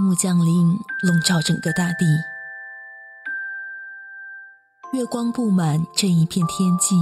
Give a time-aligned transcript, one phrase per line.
[0.00, 2.06] 夜幕降临，笼罩整个大地，
[4.94, 6.96] 月光布满这一片天际，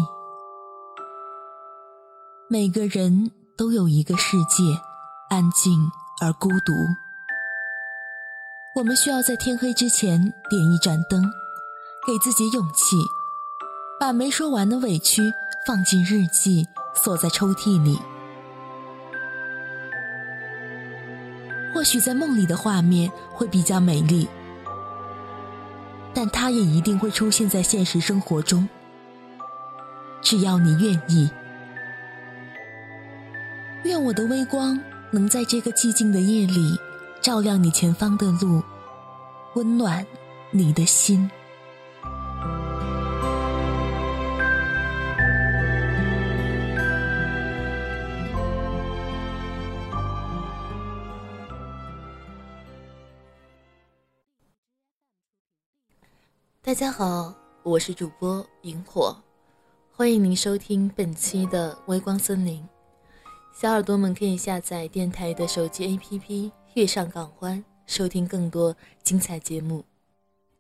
[2.51, 4.65] 每个人都有一个世界，
[5.31, 5.89] 安静
[6.21, 6.73] 而孤独。
[8.75, 11.23] 我们需要在天黑之前点一盏灯，
[12.05, 12.97] 给自己勇气，
[14.01, 15.23] 把没说完的委屈
[15.65, 17.97] 放进日记，锁在抽屉里。
[21.89, 24.29] 许在梦里的画面会比较美丽，
[26.13, 28.69] 但它也一定会出现在现实生活中。
[30.21, 31.31] 只要你愿意，
[33.85, 34.79] 愿我的微光
[35.11, 36.79] 能在这个寂静的夜里
[37.23, 38.63] 照亮你前方的路，
[39.55, 40.05] 温暖
[40.51, 41.31] 你的心。
[56.69, 59.17] 大家好，我是主播萤火，
[59.91, 62.63] 欢迎您收听本期的微光森林。
[63.55, 66.21] 小耳朵们可以下载电台的手机 APP
[66.75, 69.83] 《月上港湾》，收听更多精彩节目。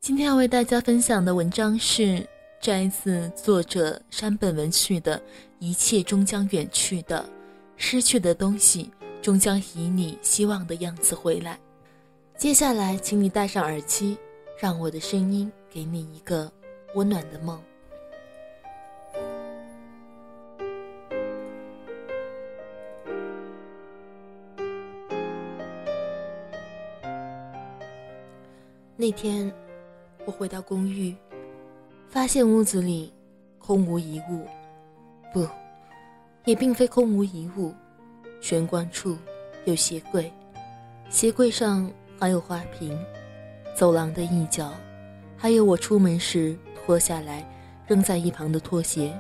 [0.01, 2.27] 今天要为大家分享的文章是
[2.59, 5.19] 摘自作者山本文绪的
[5.59, 7.29] 《一切终将远去的，
[7.77, 11.55] 失去的东西终将以你希望的样子回来》。
[12.39, 14.17] 接下来，请你戴上耳机，
[14.59, 15.53] 让我的声音。
[15.71, 16.51] 给你一个
[16.95, 17.61] 温暖的梦。
[29.01, 29.53] 那天，
[30.25, 31.15] 我回到公寓，
[32.09, 33.13] 发现屋子里
[33.59, 34.45] 空无一物，
[35.33, 35.47] 不，
[36.45, 37.73] 也并非空无一物。
[38.41, 39.17] 玄关处
[39.67, 40.33] 有鞋柜，
[41.11, 41.89] 鞋柜上
[42.19, 42.99] 还有花瓶，
[43.77, 44.73] 走廊的一角。
[45.41, 47.49] 还有我出门时脱下来
[47.87, 49.17] 扔在一旁的拖鞋，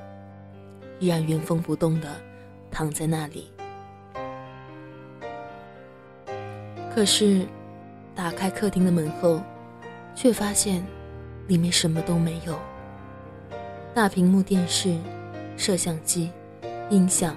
[0.98, 2.08] 依然原封不动的
[2.72, 3.52] 躺在那里。
[6.92, 7.46] 可是，
[8.16, 9.40] 打开客厅的门后，
[10.12, 10.84] 却发现
[11.46, 12.58] 里面什么都没有。
[13.94, 14.98] 大屏幕电视、
[15.56, 16.32] 摄像机、
[16.90, 17.36] 音响、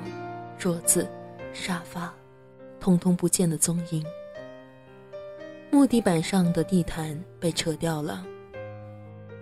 [0.57, 1.07] 桌子、
[1.53, 2.11] 沙发，
[2.79, 4.03] 通通不见了踪影。
[5.69, 8.25] 木地板上的地毯被扯掉了。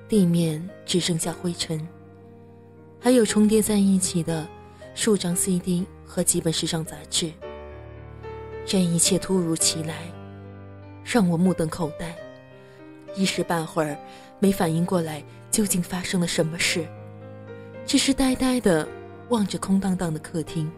[0.09, 1.87] 地面只剩下灰尘，
[2.99, 4.45] 还有重叠在一起的
[4.95, 7.31] 数张 CD 和几本时尚杂志。
[8.65, 9.95] 这一切突如其来，
[11.03, 12.17] 让我目瞪口呆，
[13.15, 13.95] 一时半会儿
[14.39, 16.87] 没反应过来究竟发生了什么事，
[17.85, 18.87] 只是呆呆的
[19.29, 20.71] 望着空荡荡的客厅。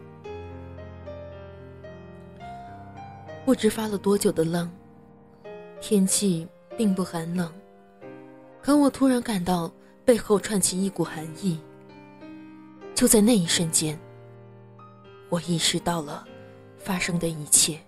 [3.46, 4.70] 不知发了多久的愣，
[5.80, 7.50] 天气并不寒冷。
[8.62, 9.70] 可我突然感到
[10.04, 11.60] 背后串起一股寒意。
[12.94, 13.98] 就在那一瞬间，
[15.28, 16.24] 我意识到了
[16.78, 17.80] 发生的一切。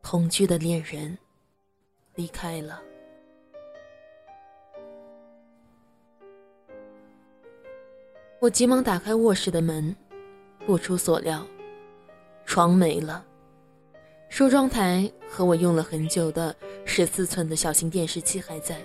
[0.00, 1.18] 同居的恋人
[2.14, 2.80] 离开了。
[8.40, 9.94] 我急忙打开卧室的门，
[10.64, 11.46] 不出所料，
[12.46, 13.22] 床没了。
[14.28, 18.80] 梳妆台和我用了很久的十四寸的小型电视机还在，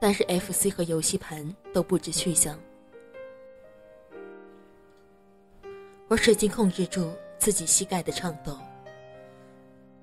[0.00, 2.58] 但是 FC 和游戏盘都不知去向。
[6.08, 8.56] 我使劲控制住自己膝盖的颤抖，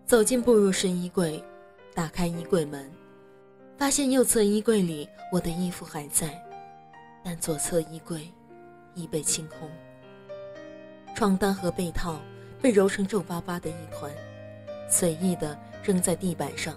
[0.06, 1.44] 走进步入式衣柜，
[1.96, 2.92] 打开衣柜门，
[3.78, 6.40] 发现右侧衣柜里我的衣服还在，
[7.24, 8.32] 但左侧衣柜
[8.94, 9.70] 已被清空，
[11.16, 12.22] 床单和被套。
[12.62, 14.12] 被揉成皱巴巴的一团，
[14.88, 16.76] 随意的扔在地板上。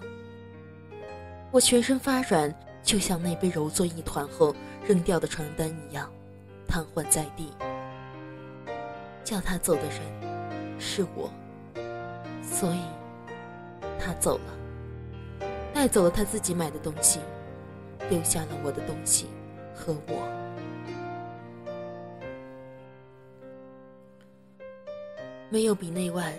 [1.51, 2.53] 我全身发软，
[2.83, 4.55] 就像那被揉作一团后
[4.87, 6.11] 扔掉的床单一样，
[6.67, 7.53] 瘫痪在地。
[9.23, 10.01] 叫他走的人
[10.79, 11.31] 是我，
[12.43, 12.81] 所以
[13.99, 17.21] 他走了，带走了他自己买的东西，
[18.11, 19.27] 留下了我的东西
[19.75, 20.44] 和我。
[25.55, 26.35] 没有比那晚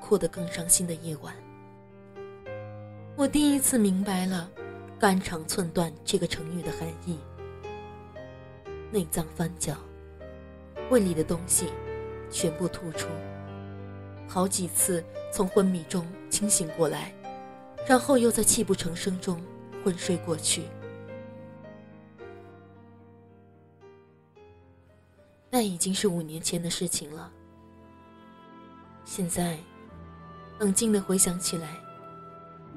[0.00, 1.34] 哭得更伤心的夜晚。
[3.14, 4.50] 我第一次明白了
[4.98, 7.18] “肝肠寸断”这个成语的含义。
[8.90, 9.76] 内脏翻搅，
[10.88, 11.66] 胃里的东西
[12.30, 13.06] 全部吐出。
[14.26, 17.12] 好几次从昏迷中清醒过来，
[17.86, 19.38] 然后又在泣不成声中
[19.84, 20.62] 昏睡过去。
[25.50, 27.30] 那已经是五年前的事情了。
[29.04, 29.58] 现在，
[30.58, 31.76] 冷静的回想起来，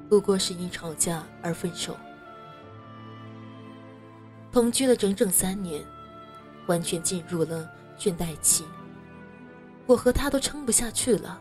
[0.08, 1.96] 不过是因吵架而分手。
[4.52, 5.84] 同居了整整三年，
[6.66, 8.64] 完全进入了倦怠期。
[9.86, 11.40] 我和他都撑不下去了。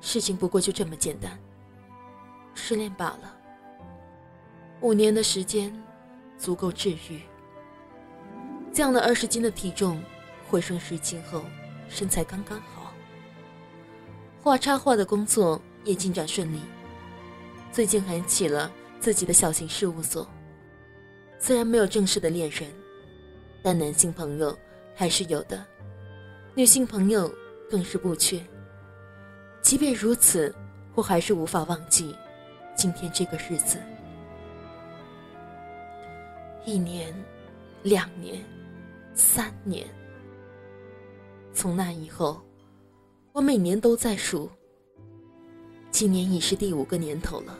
[0.00, 1.38] 事情不过就这么简单，
[2.54, 3.36] 失恋罢了。
[4.80, 5.72] 五年的时间，
[6.36, 7.22] 足够治愈。
[8.72, 10.02] 降了二十斤的体重，
[10.48, 11.44] 回升十斤后，
[11.88, 12.81] 身材刚刚好。
[14.42, 16.58] 画插画的工作也进展顺利，
[17.70, 18.68] 最近还起了
[18.98, 20.28] 自己的小型事务所。
[21.38, 22.68] 虽然没有正式的恋人，
[23.62, 24.58] 但男性朋友
[24.96, 25.64] 还是有的，
[26.56, 27.32] 女性朋友
[27.70, 28.44] 更是不缺。
[29.62, 30.52] 即便如此，
[30.96, 32.12] 我还是无法忘记
[32.74, 33.78] 今天这个日子。
[36.64, 37.14] 一年，
[37.84, 38.44] 两年，
[39.14, 39.86] 三年。
[41.54, 42.42] 从那以后，
[43.32, 44.50] 我每年都在数。
[45.90, 47.58] 今年已是第五个年头了，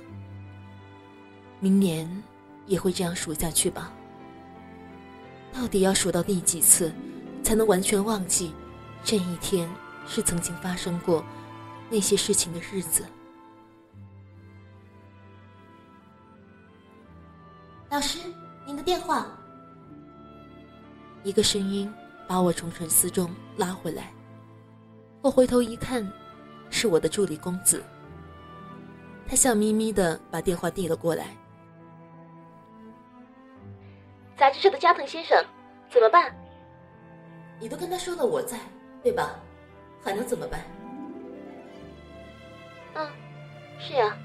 [1.61, 2.23] 明年
[2.67, 3.93] 也会这样数下去吧。
[5.53, 6.93] 到底要数到第几次，
[7.43, 8.53] 才能完全忘记
[9.03, 9.69] 这一天
[10.07, 11.25] 是曾经发生过？
[11.91, 13.05] 那些事情的日子，
[17.91, 18.19] 老师，
[18.67, 19.27] 您的电话。
[21.23, 21.93] 一个声音
[22.27, 24.11] 把我从沉思中拉回来。
[25.23, 26.05] 我回头一看，
[26.69, 27.81] 是我的助理公子。
[29.25, 31.29] 他笑眯眯的把电话递了过来。
[34.37, 35.41] 杂志社的加藤先生，
[35.89, 36.35] 怎么办？
[37.61, 38.59] 你都跟他说了我在，
[39.01, 39.39] 对吧？
[40.03, 40.61] 还能怎么办？
[42.95, 43.09] 嗯，
[43.79, 44.19] 是呀。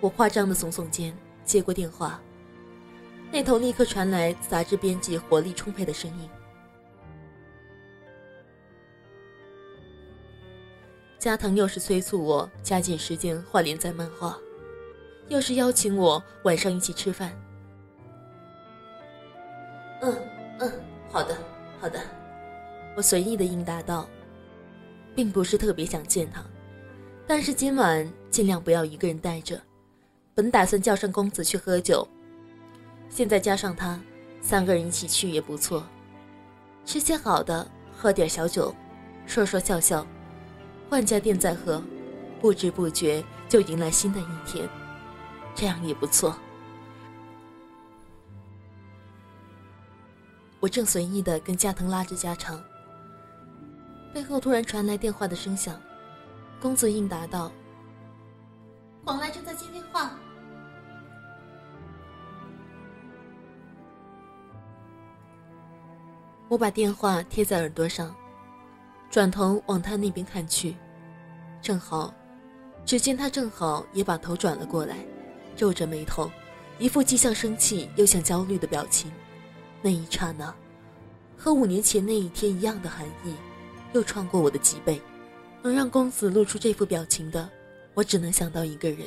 [0.00, 2.20] 我夸张的耸耸肩，接过电话。
[3.32, 6.28] 那头立刻传来杂志编辑活力充沛的声音
[11.18, 14.38] ：“加藤又是催促我加紧时间画连载漫画，
[15.28, 17.32] 又是邀请我晚上一起吃饭。
[20.00, 20.16] ”“嗯
[20.60, 20.72] 嗯，
[21.10, 21.36] 好的
[21.80, 22.00] 好的。”
[22.96, 24.08] 我随意的应答道，
[25.14, 26.44] 并不是特别想见他。
[27.26, 29.60] 但是今晚尽量不要一个人待着，
[30.34, 32.06] 本打算叫上公子去喝酒，
[33.08, 34.00] 现在加上他，
[34.40, 35.84] 三个人一起去也不错。
[36.84, 38.74] 吃些好的，喝点小酒，
[39.26, 40.06] 说说笑笑，
[40.90, 41.82] 万家店再喝，
[42.40, 44.68] 不知不觉就迎来新的一天，
[45.54, 46.36] 这样也不错。
[50.60, 52.60] 我正随意的跟加藤拉着家常，
[54.12, 55.80] 背后突然传来电话的声响。
[56.60, 57.52] 公子应答道
[59.04, 60.10] ：“广来正在接电话。”
[66.48, 68.12] 我把电话贴在耳朵上，
[69.10, 70.76] 转头往他那边看去，
[71.62, 72.14] 正好，
[72.84, 74.96] 只见他正好也把头转了过来，
[75.56, 76.30] 皱着眉头，
[76.78, 79.10] 一副既像生气又像焦虑的表情。
[79.80, 80.54] 那一刹那，
[81.36, 83.34] 和五年前那一天一样的寒意，
[83.92, 85.00] 又穿过我的脊背。
[85.60, 87.48] 能让公子露出这副表情的，
[87.94, 89.00] 我只能想到一个人。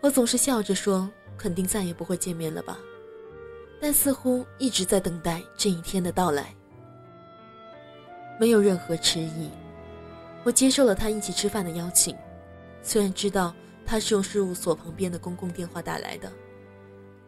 [0.00, 2.78] 我总是笑着说，肯定再也不会见面了吧，
[3.80, 6.54] 但似乎一直在等待这一天的到来。
[8.38, 9.50] 没有任何迟疑，
[10.44, 12.16] 我接受了他一起吃饭的邀请，
[12.82, 16.30] 虽然知道他是用事务所旁边的公共电话打来的，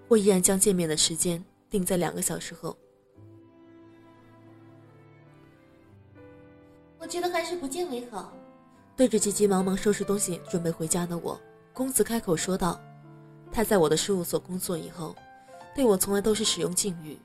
[0.07, 2.77] 我依然将见面的时间定在两个小时后。
[6.99, 8.33] 我觉得还是不见为好。
[8.95, 11.41] 对着急急忙忙收拾东西准备回家的我，
[11.73, 12.81] 公子开口说道
[13.53, 15.15] ：“他在我的事务所工作以后，
[15.75, 17.17] 对我从来都是使用敬语，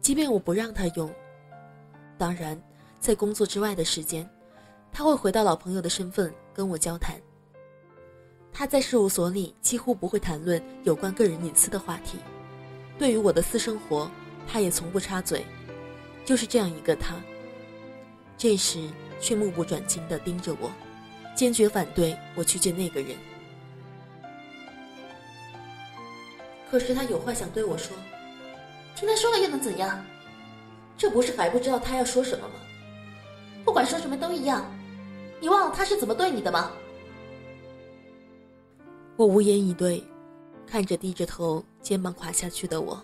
[0.00, 1.08] 即便我不让他用。
[2.18, 2.60] 当然，
[3.06, 4.28] 在工作之外的时间，
[4.92, 7.14] 他会回到老朋友的身份跟我交谈。
[8.52, 12.18] 他在事务所里几乎不会谈论有关个人隐私的话题，
[12.98, 14.10] 对于我的私生活，
[14.44, 15.46] 他也从不插嘴。
[16.24, 17.14] 就是这样一个他。
[18.36, 20.70] 这时。”却目不转睛地盯着我，
[21.34, 23.16] 坚决反对我去见那个人。
[26.70, 27.96] 可是他有话想对我说，
[28.94, 30.04] 听他说了又能怎样？
[30.98, 32.54] 这不是还不知道他要说什么吗？
[33.76, 34.64] 不管说什么都一样。
[35.38, 36.70] 你忘了他是怎么对你的吗？
[39.16, 40.02] 我无言以对，
[40.66, 42.98] 看着低着头、肩膀垮下去的我，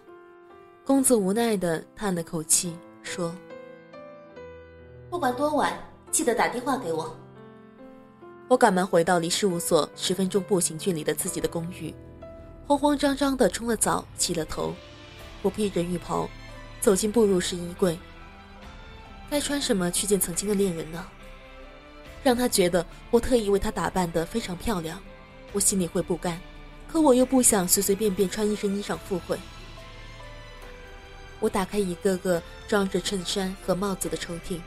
[0.83, 3.37] 公子无奈的叹了口气，说
[5.13, 5.79] ：“不管多晚。”
[6.11, 7.15] 记得打电话给我。
[8.49, 11.95] 我赶忙回到离事务所十分钟步行距离的自己的公寓，
[12.67, 14.73] 慌慌张张的冲了澡，洗了头。
[15.43, 16.27] 我披着浴袍，
[16.81, 17.99] 走进步入式衣柜。
[19.33, 21.09] 该穿什么去见曾经的恋人呢？
[22.23, 25.03] 让他觉得我特意为他打扮得非常漂亮，
[25.55, 26.39] 我心里会不甘，
[26.87, 29.39] 可我又不想随随便便穿一身衣裳赴会。
[31.41, 34.61] 我打开一个个装着衬衫和帽子的抽屉，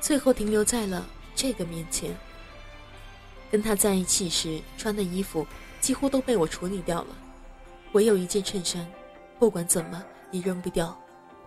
[0.00, 2.16] 最后停留在了这个面前。
[3.50, 5.46] 跟他在一起时穿的衣服
[5.82, 7.08] 几乎都被我处理掉了，
[7.92, 8.90] 唯有一件衬衫，
[9.38, 10.98] 不管怎么也扔不掉，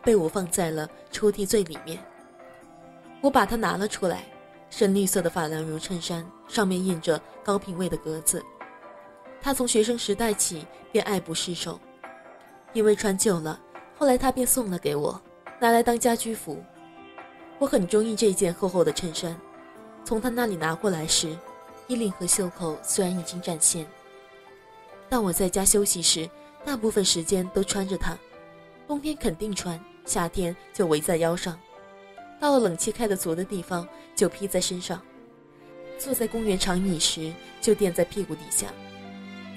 [0.03, 1.99] 被我放在了抽屉最里面。
[3.21, 4.23] 我把它拿了出来，
[4.69, 8.43] 深绿色的法兰绒衬衫，上面印着高品位的格子。
[9.41, 11.79] 他从学生时代起便爱不释手，
[12.73, 13.59] 因为穿旧了，
[13.97, 15.19] 后来他便送了给我，
[15.59, 16.63] 拿来当家居服。
[17.57, 19.35] 我很中意这件厚厚的衬衫，
[20.03, 21.35] 从他那里拿过来时。
[21.87, 23.85] 衣领和袖口虽然已经展现，
[25.07, 26.27] 但我在家休息时，
[26.65, 28.17] 大部分时间都穿着它。
[28.87, 31.55] 冬天肯定穿，夏天就围在腰上，
[32.45, 35.01] 到了冷气开得足的地方就披在身上。
[35.97, 38.67] 坐在公园长椅时就垫在屁股底下，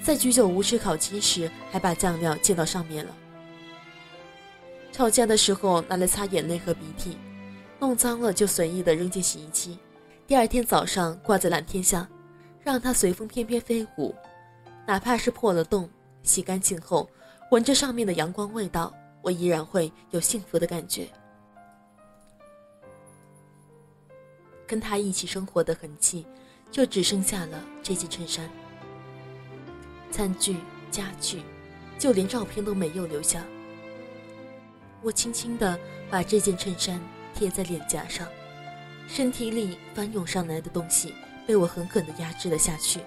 [0.01, 3.15] 在居酒屋吃烤鸡时还把酱料溅到上面了。
[4.91, 7.15] 吵架的时候拿来擦眼泪和鼻涕，
[7.79, 9.77] 弄脏了就随意的扔进洗衣机，
[10.25, 12.09] 第二天早上挂在蓝天下。
[12.63, 14.15] 让它随风翩翩飞舞，
[14.87, 15.87] 哪怕是破了洞，
[16.23, 17.07] 洗干净后，
[17.51, 18.91] 闻着上面的阳光味道，
[19.21, 21.07] 我依然会有幸福的感觉。
[24.69, 26.27] 跟他一起生活的痕迹，
[26.69, 28.47] 就只剩下了这件衬衫。
[30.11, 30.57] 餐具、
[30.91, 31.41] 家具，
[31.97, 33.43] 就连照片都没有留下。
[35.01, 37.01] 我轻轻地把这件衬衫
[37.33, 38.27] 贴在脸颊上，
[39.07, 41.15] 身体里翻涌上来的东西。
[41.47, 42.99] 被我狠狠地压制了下去。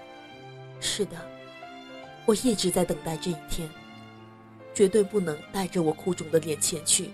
[0.81, 1.15] 是的，
[2.25, 3.69] 我一直在等待这一天，
[4.73, 7.11] 绝对不能带着我哭肿的脸前去。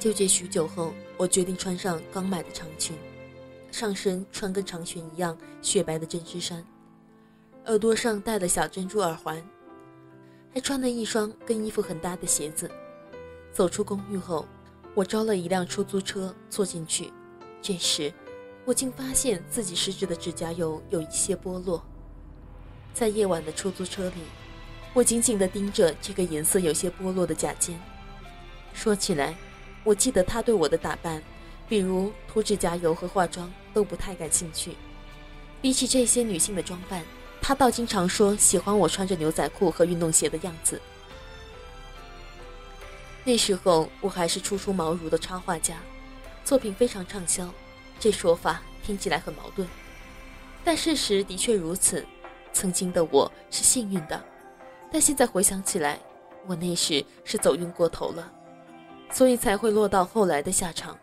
[0.00, 2.96] 纠结许久后，我决定穿上刚买的长裙，
[3.76, 6.64] 上身穿跟长裙一样雪白的针织衫，
[7.66, 9.36] 耳朵上戴了小珍珠耳环，
[10.54, 12.70] 还穿了一双跟衣服很搭的鞋子。
[13.52, 14.48] 走出公寓后，
[14.94, 17.12] 我招了一辆出租车坐进去，
[17.60, 18.10] 这时。
[18.64, 21.84] 我竟发现自己食指的指甲油有一些剥落。
[22.94, 24.22] 在夜晚的出租车里，
[24.94, 27.78] 我紧紧地盯着这个颜色有些剥落的甲尖。
[28.72, 29.36] 说起来，
[29.84, 31.22] 我记得他对我的打扮，
[31.68, 34.74] 比如涂指甲油和化妆，都不太感兴趣。
[35.60, 37.04] 比起这些女性的装扮，
[37.42, 40.80] 他倒经常说喜欢我穿着牛仔裤和运动鞋的样子。
[43.22, 45.76] 那时候我还是初出茅庐的插画家，
[46.42, 47.52] 作品非常畅销。
[48.00, 49.68] 这说法听起来很矛盾，
[50.64, 52.02] 但事实的确如此。
[52.54, 54.24] 曾经的我是幸运的，
[54.90, 56.00] 但现在回想起来，
[56.46, 58.32] 我那时是走运过头了，
[59.10, 60.96] 所以才会落到后来的下场。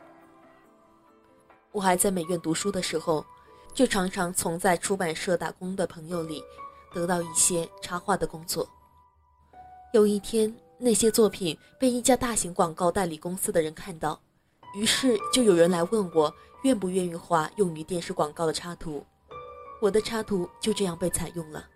[1.74, 3.26] 我还在美院读书的时候，
[3.74, 6.42] 就常常从在出版社打工的朋友里
[6.94, 8.70] 得到一些插画的工作。
[9.92, 14.22] 有一天，那些作品被一家大型广告代理公司的人看到，
[14.76, 16.34] 于是就有人来问我。
[16.64, 19.06] 愿不愿意画用于电视广告的插图？
[19.82, 21.68] 我的插图就这样被采用了。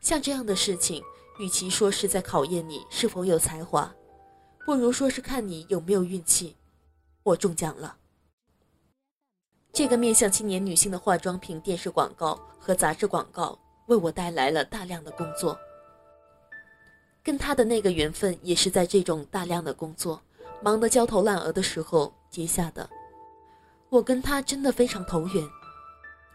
[0.00, 1.04] 像这样的事情，
[1.38, 3.94] 与其说是在考验你是否有才华，
[4.64, 6.56] 不如说是看你有没有运气。
[7.24, 7.94] 我中奖了。
[9.76, 15.54] 这个面向青年女性的化妆品电视广告和杂志广告，为我带来了大量的工作。
[17.22, 20.18] 跟他的那个缘分，也是在这种大量的工作
[20.62, 22.88] 忙得焦头烂额的时候结下的。
[23.90, 25.46] 我跟他真的非常投缘，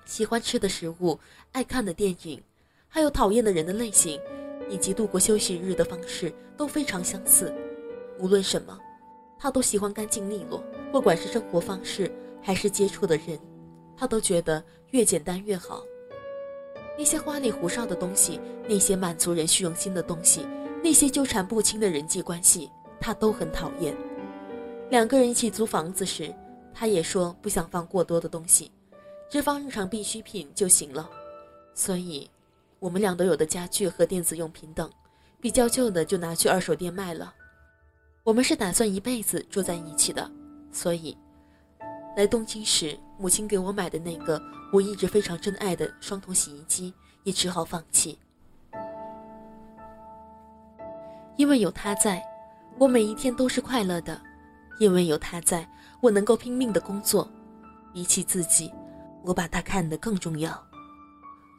[0.06, 1.20] 喜欢吃的食物、
[1.52, 2.40] 爱看的电影，
[2.88, 4.22] 还有讨厌的人的类型，
[4.70, 7.52] 以及度过休息日的方式都非常相似。
[8.20, 8.80] 无论什么，
[9.40, 13.40] 他都喜欢干净利落，不管是生活方式还是接触的人，
[13.96, 15.84] 他都觉得越简单越好。
[16.98, 20.46] 那些花里胡哨的东西，那些满足人虚荣心的东西，
[20.84, 22.70] 那些纠缠不清的人际关系，
[23.00, 23.96] 他都很讨厌。
[24.90, 26.34] 两个人一起租房子时。
[26.74, 28.72] 他也说不想放过多的东西，
[29.30, 31.08] 只放日常必需品就行了。
[31.76, 32.28] 所以，
[32.80, 34.90] 我们俩都有的家具和电子用品等，
[35.42, 37.36] 比较旧的就拿去二手店卖了。
[38.24, 40.32] 我们是打算一辈子住在一起的，
[40.72, 41.16] 所以，
[42.16, 44.42] 来东京时，母亲给我买的那个
[44.72, 48.20] 我一直非常珍爱的双桶洗衣机也只好放弃。
[51.38, 52.22] 因为有他在，
[52.78, 54.22] 我每一天都是快乐的。
[54.80, 55.70] 因为有他在，
[56.02, 57.30] 我能够拼命的工作。
[57.94, 58.72] 比起自己，
[59.24, 60.62] 我把他看得更重要。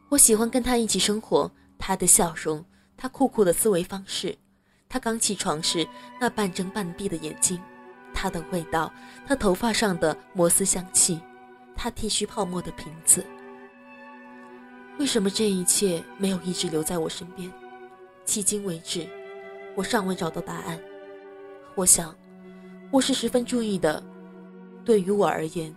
[0.09, 2.63] 我喜欢跟他一起生活，他的笑容，
[2.97, 4.37] 他酷酷的思维方式，
[4.89, 5.87] 他刚起床时
[6.19, 7.61] 那半睁半闭的眼睛，
[8.23, 8.89] 他的味道，
[9.27, 11.19] 他头发上的摩斯香气，
[11.75, 13.21] 他剃须泡沫的瓶子，
[14.97, 17.51] 为什么这一切没有一直留在我身边？
[18.25, 19.05] 迄今为止，
[19.75, 20.79] 我尚未找到答案。
[21.75, 22.15] 我想，
[22.91, 24.01] 我是十分注意的。
[24.85, 25.75] 对于我而言，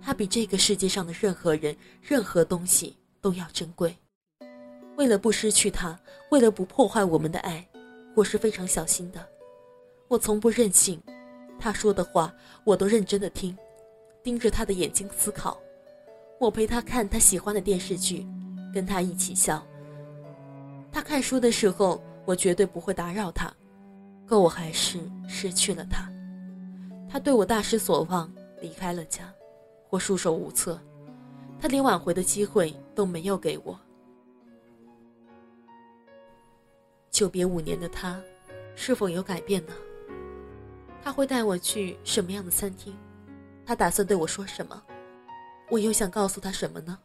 [0.00, 3.96] 他比这个世界上的任何人、任何东西都要珍贵。
[4.94, 5.98] 为了不失去他，
[6.30, 7.66] 为了不破坏我们的爱，
[8.14, 9.26] 我是非常小心的。
[10.12, 11.00] 我从不任性，
[11.58, 12.30] 他说的话
[12.64, 13.56] 我都认真的听，
[14.22, 15.58] 盯着他的眼睛思考。
[16.38, 18.26] 我陪他看他喜欢的电视剧，
[18.74, 19.66] 跟他一起笑。
[20.92, 23.50] 他看书的时候，我绝对不会打扰他，
[24.26, 26.12] 可我还是失去了他。
[27.08, 29.32] 他对我大失所望，离开了家，
[29.88, 30.78] 我束手无策。
[31.58, 33.80] 他连挽回的机会都没有给我。
[37.10, 38.20] 久别五年的他，
[38.76, 39.72] 是否有改变呢？
[41.02, 42.96] 他会带我去什么样的餐厅？
[43.66, 44.82] 他打算对我说什么？
[45.68, 46.98] 我又想告诉他什么呢？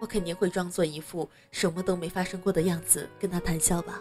[0.00, 4.00] 我肯定会装作一副什么都没发生过的样子跟他谈笑吧，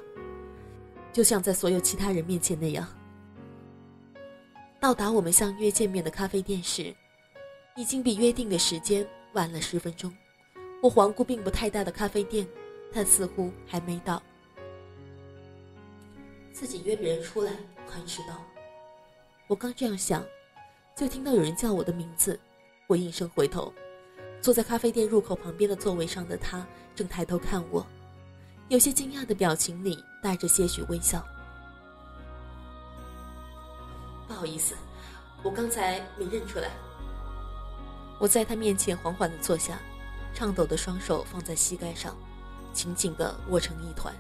[1.12, 2.88] 就像在所有其他人面前那样。
[4.80, 6.96] 到达我们相约见面的咖啡店时，
[7.76, 10.16] 已经比约定的时间晚了十分钟。
[10.82, 12.48] 我环顾并不太大的咖啡店，
[12.94, 14.24] 他似乎还没到。
[16.60, 17.54] 自己约别人出来
[17.88, 18.36] 很迟到，
[19.48, 20.22] 我刚这样想，
[20.94, 22.38] 就听到有人叫我的名字，
[22.86, 23.74] 我应声回头。
[24.42, 27.88] 坐在咖啡店入口旁边的座位上的他，正抬头看我，
[28.68, 31.26] 有些惊讶的表情里带着些许微笑。
[34.28, 34.76] 不好意思，
[35.42, 36.72] 我刚才没认出来。
[38.20, 39.80] 我在他面前缓缓的坐下，
[40.34, 42.18] 颤抖的双手放在膝盖上，
[42.74, 44.14] 紧紧的握成一团。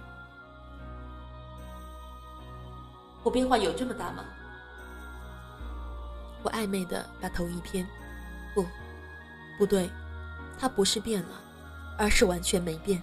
[3.23, 4.23] 我变化有这么大吗？
[6.41, 7.85] 我暧昧的把头一偏，
[8.53, 8.65] 不，
[9.57, 9.89] 不对。
[10.57, 11.41] 他不是变了，
[11.97, 13.01] 而是完全没变。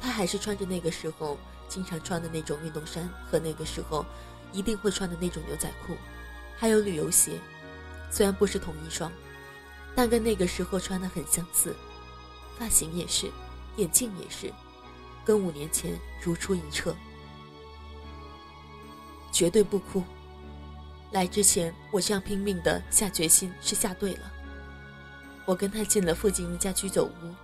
[0.00, 1.36] 他还是穿着那个时候
[1.68, 4.06] 经常穿的那种运动衫和那个时候
[4.52, 5.96] 一定会穿的那种牛仔裤，
[6.56, 7.40] 还有旅游鞋。
[8.10, 9.10] 虽然不是同一双，
[9.94, 11.74] 但跟那个时候穿的很相似。
[12.58, 13.28] 发型也是，
[13.76, 14.52] 眼镜也是，
[15.24, 16.94] 跟五年前如出一辙。
[19.42, 20.00] 绝对不哭。
[21.10, 24.32] 来之前我这样拼命的下决心是下对了。
[25.44, 27.34] 我跟他进了附近一家居酒屋，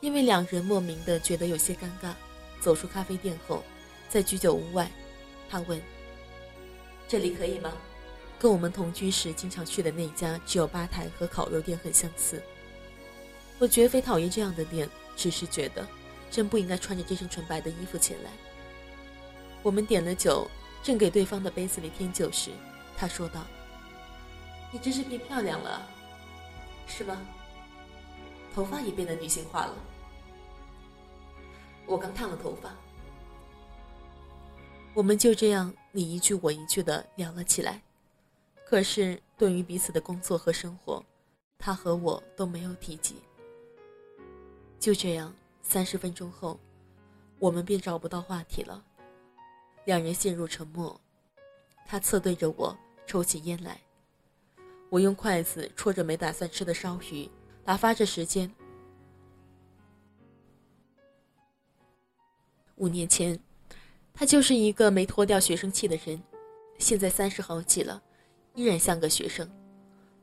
[0.00, 2.12] 因为两人莫名的觉得有些尴尬。
[2.60, 3.62] 走出咖啡店后，
[4.08, 4.90] 在居酒屋外，
[5.48, 5.80] 他问
[7.06, 7.70] ：“这里可以吗？”
[8.36, 12.42] 跟我们同居时经常去的那家只有吧台和烤肉店很相似。
[13.60, 15.86] 我绝非讨厌这样的店，只是觉得
[16.28, 18.30] 真不应该穿着这身纯白的衣服前来。
[19.62, 20.50] 我们点了酒，
[20.84, 22.50] 正给对方的杯子里添酒时，
[22.94, 23.42] 他说道
[24.70, 25.88] ：“你真是变漂亮了。”
[26.86, 27.18] 是吗？
[28.54, 29.74] 头发也变得女性化了。
[31.86, 32.70] 我刚烫了头发。
[34.92, 37.82] 我们就这样你一句我一句的聊了起来，
[38.66, 41.02] 可是对于彼此的工作和生活，
[41.56, 43.16] 他和我都没有提及。
[44.78, 46.60] 就这样，三十分钟后，
[47.38, 48.84] 我们便找不到话题了，
[49.84, 51.00] 两人陷入沉默。
[51.86, 53.80] 他侧对着我，抽起烟来。
[54.90, 57.28] 我用筷子戳着没打算吃的烧鱼，
[57.64, 58.50] 打发着时间。
[62.76, 63.38] 五年前，
[64.12, 66.20] 他就是一个没脱掉学生气的人，
[66.78, 68.02] 现在三十好几了，
[68.54, 69.48] 依然像个学生。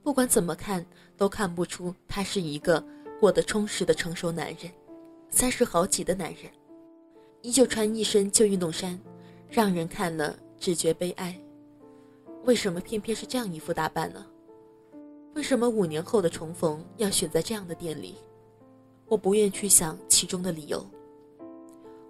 [0.04, 2.84] 不管怎么看，都看不出他是一个
[3.20, 4.72] 过得充实的成熟男人。
[5.30, 6.52] 三十好几的男人，
[7.42, 9.00] 依旧穿一身旧运动衫，
[9.52, 11.38] 让人看了只觉悲哀。
[12.46, 14.26] 为什么偏偏是这样一副打扮呢？
[15.36, 18.16] 为什么五年后的重逢要选在这样的店里？
[19.08, 20.82] 我不愿去想其中的理由。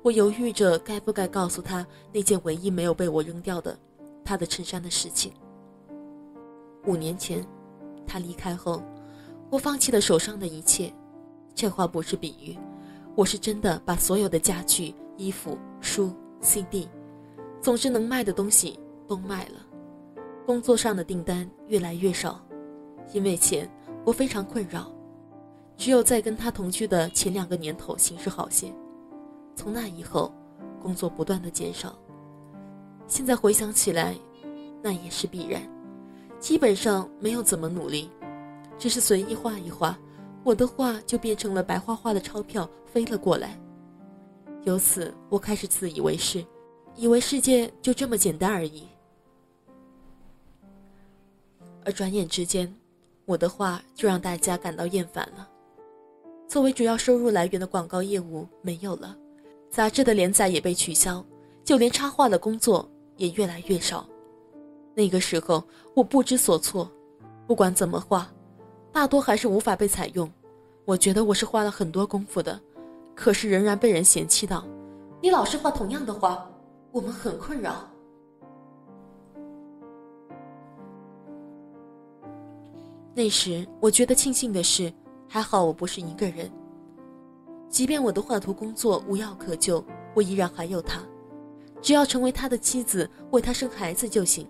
[0.04, 3.76] 我犹豫着该不该告诉他那件唯一没有被我扔掉的
[4.24, 5.34] 他的衬衫的事情。
[6.86, 7.44] 五年前，
[8.06, 8.84] 他离开后，
[9.50, 10.94] 我放弃了手上的一切。
[11.56, 12.56] 这话不是比喻，
[13.16, 16.88] 我是真的把所有的家具、衣服、书、CD，
[17.62, 19.66] 总之能卖的东西都卖了。
[20.46, 22.44] 工作上的订单越来越少。
[23.14, 23.70] 因为钱，
[24.06, 24.90] 我非常困扰。
[25.76, 28.74] 只有在跟他同居的前两个年头，形势好些。
[29.54, 30.34] 从那以后，
[30.82, 31.94] 工作不断的减少。
[33.08, 34.16] 现在回想起来，
[34.82, 35.62] 那也是必然。
[36.40, 38.10] 基本上没有怎么努力，
[38.78, 39.98] 只是随意画一画，
[40.44, 43.60] 我的画就变成了白花花的钞票飞了过来。
[44.64, 46.46] 由此，我开始自以为是，
[46.96, 48.88] 以为世界就这么简单而已。
[51.86, 52.74] 而转眼之间。
[53.26, 55.48] 我的画就让大家感到厌烦了。
[56.50, 59.16] 作为主要收入来源的广告业务没有了，
[59.70, 61.24] 杂志的连载也被取消，
[61.64, 64.06] 就连插画的工作也越来越少。
[64.94, 66.92] 那个时候我不知所措，
[67.48, 68.30] 不管怎么画，
[68.92, 70.30] 大多还是无法被采用。
[70.84, 72.60] 我觉得我是花了很多功夫的，
[73.16, 74.66] 可是仍然被人嫌弃道
[75.22, 76.51] ：“你老是画同样的画，
[76.92, 77.88] 我们很困扰。”
[83.14, 84.92] 那时我觉得庆幸的是，
[85.28, 86.50] 还好我不是一个人。
[87.70, 91.02] 即便我的画图工作无药可救，我依然还有他，
[91.82, 94.48] 只要成为他的妻子，为他生孩子就行。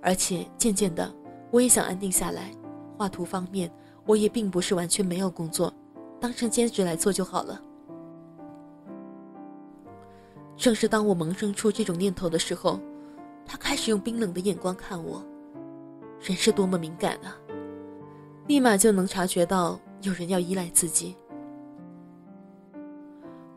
[0.00, 1.14] 而且渐渐的，
[1.50, 2.50] 我也想安定下来。
[2.96, 3.70] 画图方面，
[4.06, 5.72] 我也并不是完全没有工作，
[6.18, 7.62] 当成兼职来做就好了。
[10.62, 12.78] 正是当我萌生出这种念头的时候，
[13.44, 15.20] 他开始用冰冷的眼光看我。
[16.20, 17.36] 人是多么敏感啊！
[18.46, 21.16] 立马就能察觉到有人要依赖自己。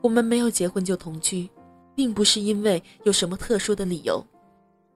[0.02, 1.48] 我们没有结婚就同居，
[1.94, 4.26] 并不是因为有什么特殊的理由，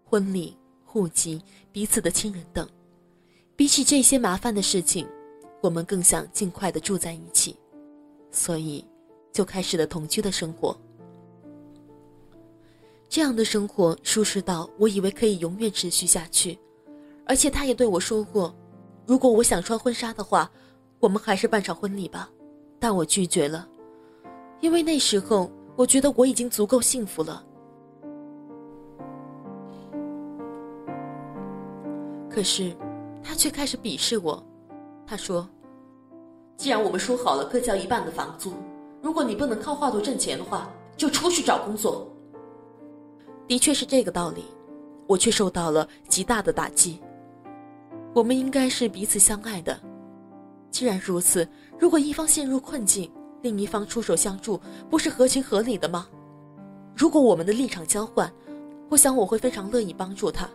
[0.04, 1.40] 婚礼、户籍、
[1.72, 2.68] 彼此的亲人等，
[3.56, 5.08] 比起这些麻烦的事情，
[5.62, 7.56] 我们更想尽快的住在一起，
[8.32, 8.84] 所以
[9.32, 10.76] 就开始了同居的生活。
[13.10, 16.56] 这样的生活舒适到我以为可以永远持续下去，
[17.26, 18.56] 而且他也对我说过。
[19.08, 20.48] 如果我想穿婚纱的话，
[21.00, 22.30] 我们还是办场婚礼吧。
[22.80, 23.68] 但我拒绝了，
[24.62, 27.44] 因为那时候我觉得我已经足够幸福了。
[32.30, 32.72] 可是，
[33.24, 34.42] 他却开始鄙视我。
[35.08, 35.50] 他说
[36.58, 38.54] ：“既然我们说好了各交一半的房租，
[39.02, 42.08] 如果你不能靠画图挣钱的话，就出去找工作。”
[43.50, 44.46] 的确是这个道理，
[45.08, 47.02] 我却受到了极大的打击。
[48.14, 49.76] 我们应该是彼此相爱的，
[50.70, 56.08] 既然如此，如果一方陷入困境，另一方出手相助，不是合情合理的吗？
[56.96, 58.32] 如果我们的立场交换，
[58.88, 60.48] 我想我会非常乐意帮助他。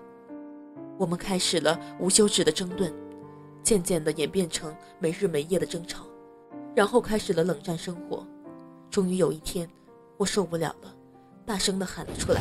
[0.97, 2.95] 我们开始了无休止的争论，
[3.65, 6.05] 渐渐的演变成没日没夜的争吵，
[6.77, 8.25] 然后开始了冷战生活。
[8.89, 9.69] 终于有一天，
[10.17, 10.95] 我受不了了，
[11.45, 12.41] 大声的喊了出来：“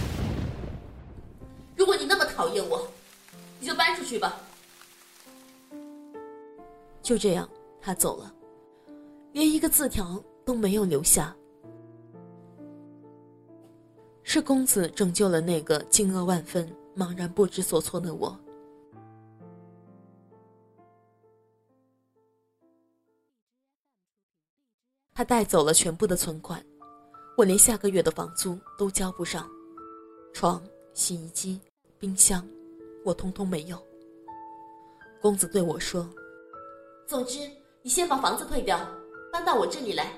[1.84, 2.88] 如果你那么讨厌我，
[3.60, 4.40] 你就搬出去吧。”
[7.04, 7.50] 就这样，
[7.82, 8.34] 他走了，
[9.34, 11.36] 连一个字条都没有留下。
[14.24, 18.40] 是公子拯救了那个惊愕万分、茫然不知所措的我。
[25.14, 26.66] 他带走了全部的存款，
[27.36, 29.46] 我连下个月的房租都交不上，
[30.34, 31.60] 床、洗衣机、
[32.04, 32.46] 冰箱，
[33.06, 33.82] 我通通没有。
[35.22, 36.06] 公子对我说。
[37.08, 37.50] 总之，
[37.82, 38.78] 你先把房子退掉，
[39.32, 40.12] 搬到我这里来。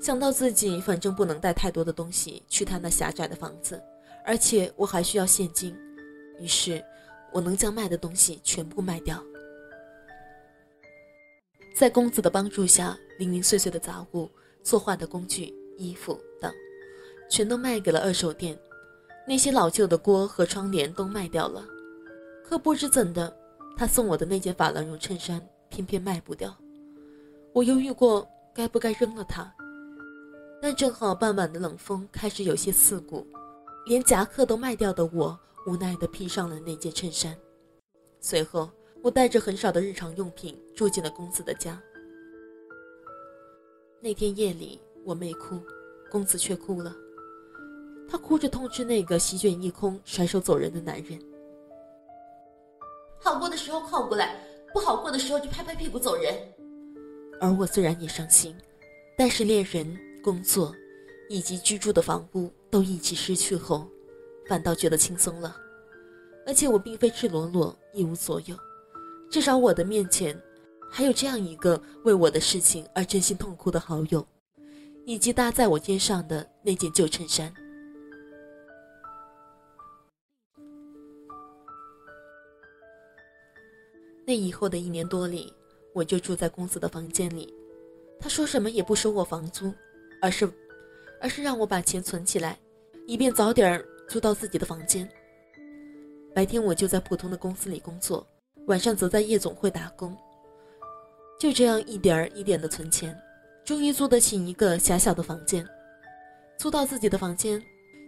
[0.00, 3.80] 想到自己反正不能带太多的东西去他那狭窄的房子，
[4.24, 5.78] 而且我还需要现金，
[6.40, 6.84] 于是
[7.32, 9.22] 我能将卖的东西全部卖掉。
[11.72, 14.28] 在公子的帮助下，零零碎碎的杂物、
[14.64, 16.52] 作画的工具、衣服等，
[17.30, 18.58] 全都卖给了二手店。
[19.28, 21.62] 那些老旧的锅和窗帘都卖掉了，
[22.42, 23.36] 可不知怎的。
[23.76, 25.38] 他送我的那件法兰绒衬衫
[25.68, 26.56] 偏偏卖不掉，
[27.52, 29.54] 我犹豫过该不该扔了它，
[30.62, 33.24] 但正好傍晚的冷风开始有些刺骨，
[33.86, 37.36] 连夹克都卖掉的我无奈地披上了那件衬衫。
[38.18, 38.70] 随后，
[39.02, 41.80] 我带着很少的日常用品住进了公子的家。
[44.00, 45.60] 那天夜里，我没哭，
[46.10, 46.96] 公子却哭了，
[48.10, 51.20] 他哭着痛斥那个席卷一空、甩手走人的男人。
[53.20, 54.42] 好过的时候靠过来，
[54.72, 56.34] 不好过的时候就拍拍屁股走人。
[57.40, 58.56] 而我虽然也伤心，
[59.16, 60.74] 但是恋人、工作，
[61.28, 63.86] 以及居住的房屋都一起失去后，
[64.48, 65.56] 反倒觉得轻松了。
[66.46, 68.56] 而且我并非赤裸裸、一无所有，
[69.30, 70.40] 至少我的面前，
[70.90, 74.26] 还有这样一个为我的事情而真心痛哭的好友，
[75.04, 77.52] 以及搭在我肩上的那件旧衬衫。
[84.28, 85.50] 那以后的一年多里，
[85.94, 87.50] 我就住在公司的房间里。
[88.20, 89.72] 他说什么也不收我房租，
[90.20, 90.46] 而是，
[91.18, 92.58] 而是让我把钱存起来，
[93.06, 95.08] 以便早点租到自己的房间。
[96.34, 98.26] 白天我就在普通的公司里工作，
[98.66, 100.14] 晚上则在夜总会打工。
[101.40, 103.18] 就这样一点儿一点的存钱，
[103.64, 105.66] 终于租得起一个狭小的房间。
[106.58, 107.62] 租到自己的房间，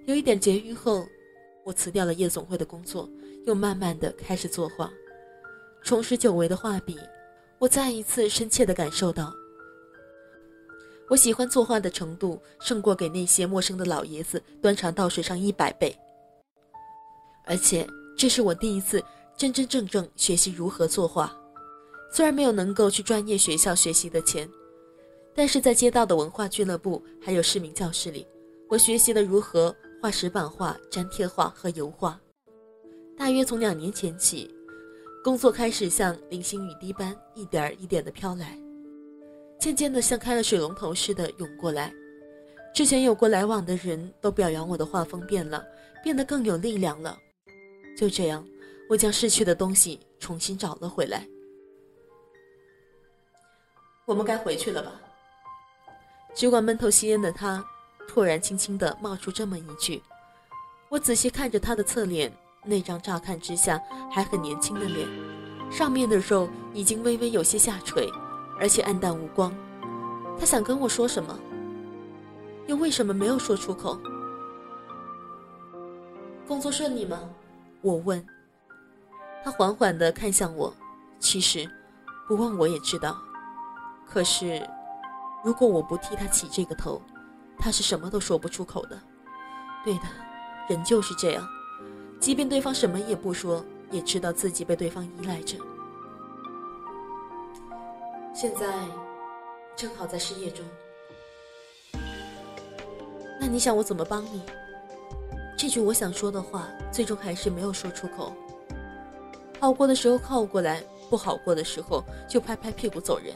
[0.04, 1.06] 有一点结余后，
[1.64, 3.08] 我辞掉了夜总会的工作，
[3.46, 4.92] 又慢慢的开始作画。
[5.82, 6.98] 重拾久违的画笔，
[7.58, 9.32] 我再一次深切地感受到，
[11.08, 15.96] 我喜欢作画的程度胜过给那些陌生的老爷子端茶倒水上一百倍。
[17.46, 19.02] 而且，这是我第一次
[19.36, 21.34] 真真正正学习如何作画。
[22.12, 24.48] 虽然没有能够去专业学校学习的钱，
[25.34, 28.26] 但是在街道的文化俱乐部还有市民教室里，
[28.68, 32.20] 我学习了如何画石板画、粘贴画和油画。
[33.16, 34.54] 大约从两年前起，
[35.22, 38.58] 工作开始像零星雨滴般一点一点的飘来，
[39.58, 41.92] 渐渐的像开了水龙头似的涌过来。
[42.74, 45.62] 之前有过来往的人都表扬我的画风变了，
[46.02, 47.18] 变得更有力量了。
[47.94, 48.42] 就这样，
[48.88, 51.26] 我将失去的东西重新找了回来。
[54.06, 54.98] 我们该回去了吧？
[56.34, 57.62] 只管闷头吸烟的他，
[58.08, 60.02] 突然轻轻的冒出这么一句。
[60.88, 62.32] 我仔细看着他的侧脸，
[62.64, 65.08] 那张乍看之下还很年轻的脸，
[65.70, 68.10] 上面的肉已经微微有些下垂，
[68.58, 69.52] 而且暗淡无光。
[70.38, 71.38] 他想跟我说什么，
[72.66, 73.98] 又为什么没有说出口？
[76.46, 77.18] 工作顺利吗？
[77.80, 78.24] 我问。
[79.42, 80.74] 他缓缓的看向我，
[81.18, 81.66] 其实，
[82.28, 83.16] 不问我也知道。
[84.06, 84.62] 可是，
[85.42, 87.00] 如果我不替他起这个头，
[87.58, 89.00] 他是什么都说不出口的。
[89.82, 90.02] 对的，
[90.68, 91.48] 人就是这样，
[92.20, 95.56] 即便对方什么也不说，也知道自己被对方依赖着。
[98.34, 98.66] 现在，
[99.74, 100.64] 正好在失业中。
[103.40, 104.42] 那你想我怎么帮你？
[105.56, 108.34] 这句我想说的话，最终还是没有说出口。
[109.58, 113.34] 好过的时候靠过来，不好过的时候就拍拍屁股走人。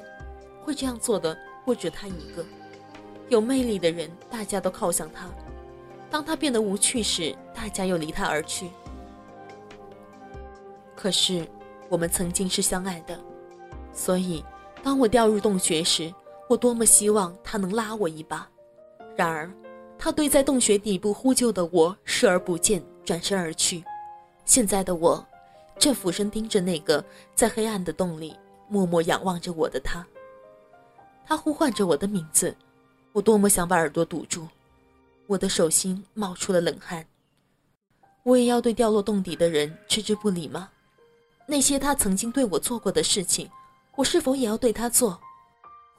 [0.62, 2.44] 会这样做的不止他一个，
[3.28, 5.28] 有魅力的人大家都靠向他，
[6.10, 8.68] 当他变得无趣时，大家又离他而去。
[10.96, 11.46] 可是
[11.88, 13.18] 我们曾经是相爱的，
[13.92, 14.44] 所以
[14.82, 16.12] 当我掉入洞穴时，
[16.48, 18.48] 我多么希望他能拉我一把。
[19.16, 19.50] 然而，
[19.98, 23.84] 他对在洞穴底部呼救的我视而不见，转身而去。
[24.44, 25.24] 现在的我，
[25.78, 28.36] 正俯身盯着那个在黑暗的洞里
[28.68, 30.04] 默默仰望着我的他。
[31.26, 32.54] 他呼唤着我的名字，
[33.12, 34.46] 我多么想把耳朵堵住，
[35.26, 37.06] 我的手心冒出了冷汗。
[38.24, 40.68] 我也要对掉落洞底的人置之不理吗？
[41.46, 43.48] 那些他曾经对我做过的事情，
[43.94, 45.20] 我是否也要对他做？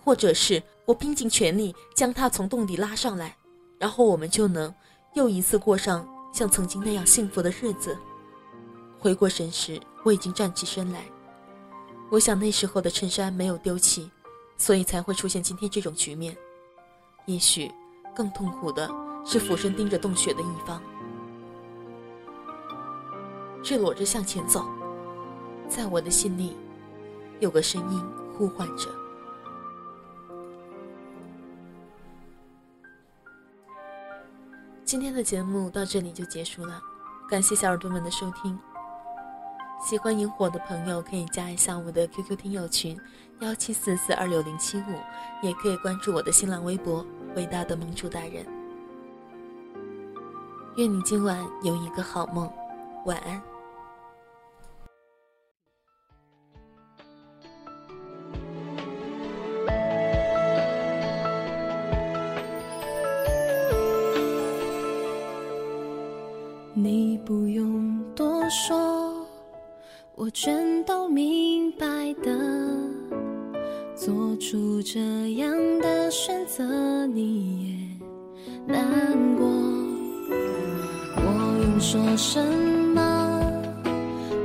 [0.03, 3.37] 或者是我拼尽全力将他从洞底拉上来，
[3.79, 4.73] 然后我们就能
[5.13, 7.97] 又一次过上像曾经那样幸福的日子？
[8.99, 11.05] 回过神时，我已经站起身来。
[12.09, 14.11] 我想那时候的衬衫没有丢弃。
[14.57, 16.33] 所以才会出现今天这种局面。
[17.25, 17.69] 也许，
[18.15, 18.89] 更痛苦的
[19.25, 20.81] 是俯身盯着洞穴的一方，
[23.65, 24.63] 赤裸着向前走。
[25.67, 26.55] 在我的心里，
[27.39, 27.99] 有个声音
[28.37, 28.87] 呼唤着。
[34.83, 36.79] 今天的节目到这里就结束了，
[37.27, 38.55] 感谢小耳朵们的收听。
[39.83, 42.95] 喜欢萤火的朋友可以加一下我的 QQ 听友群
[43.39, 44.93] 幺七四四二六零七五，
[45.41, 47.03] 也可以关注我的新浪微博
[47.35, 48.45] “伟大的盟主大人”。
[50.77, 52.47] 愿你今晚有一个好梦，
[53.05, 53.41] 晚安。
[70.37, 72.37] 全都明白的，
[73.95, 74.99] 做出这
[75.35, 78.85] 样的选择，你也难
[79.37, 79.47] 过。
[81.15, 82.45] 我用说什
[82.93, 83.41] 么？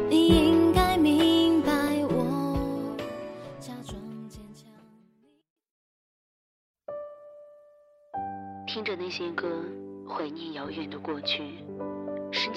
[0.09, 1.73] 你应该明白
[2.09, 2.97] 我。
[3.59, 4.71] 假装坚强。
[8.69, 9.49] 听着那些歌，
[10.09, 11.43] 怀念遥远的过去。